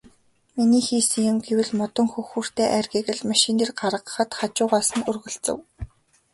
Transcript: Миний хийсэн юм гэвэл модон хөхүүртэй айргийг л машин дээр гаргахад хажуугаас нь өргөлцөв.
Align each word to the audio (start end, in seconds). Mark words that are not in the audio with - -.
Миний 0.55 0.83
хийсэн 0.87 1.23
юм 1.31 1.37
гэвэл 1.45 1.71
модон 1.79 2.07
хөхүүртэй 2.13 2.67
айргийг 2.77 3.07
л 3.17 3.27
машин 3.29 3.55
дээр 3.57 3.71
гаргахад 3.79 4.29
хажуугаас 4.37 4.89
нь 4.97 5.05
өргөлцөв. 5.09 5.57